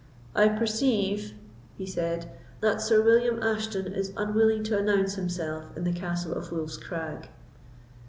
"I 0.33 0.47
perceive," 0.49 1.33
he 1.77 1.85
said, 1.85 2.27
"that 2.59 2.81
Sir 2.81 3.03
William 3.03 3.43
Ashton 3.43 3.85
is 3.93 4.13
unwilling 4.17 4.63
to 4.63 4.75
announced 4.79 5.15
himself 5.15 5.65
in 5.77 5.83
the 5.83 5.93
Castle 5.93 6.33
of 6.33 6.51
Wolf's 6.51 6.77
Crag." 6.77 7.29